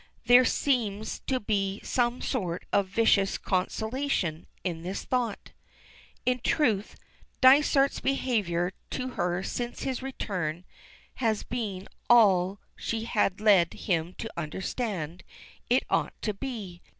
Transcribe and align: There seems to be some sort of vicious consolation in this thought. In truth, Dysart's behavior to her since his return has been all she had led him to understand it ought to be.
There 0.25 0.45
seems 0.45 1.19
to 1.27 1.39
be 1.39 1.79
some 1.83 2.21
sort 2.23 2.65
of 2.73 2.87
vicious 2.87 3.37
consolation 3.37 4.47
in 4.63 4.81
this 4.81 5.03
thought. 5.03 5.51
In 6.25 6.39
truth, 6.43 6.95
Dysart's 7.39 7.99
behavior 7.99 8.73
to 8.89 9.09
her 9.09 9.43
since 9.43 9.83
his 9.83 10.01
return 10.01 10.65
has 11.21 11.43
been 11.43 11.87
all 12.09 12.59
she 12.75 13.03
had 13.03 13.39
led 13.39 13.73
him 13.75 14.15
to 14.15 14.31
understand 14.35 15.23
it 15.69 15.83
ought 15.87 16.19
to 16.23 16.33
be. 16.33 16.81